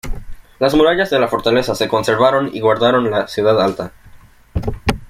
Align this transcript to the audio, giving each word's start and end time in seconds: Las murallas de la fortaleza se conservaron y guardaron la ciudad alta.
Las 0.57 0.73
murallas 0.73 1.11
de 1.11 1.19
la 1.19 1.27
fortaleza 1.27 1.75
se 1.75 1.87
conservaron 1.87 2.49
y 2.55 2.59
guardaron 2.59 3.11
la 3.11 3.27
ciudad 3.27 3.61
alta. 3.61 3.91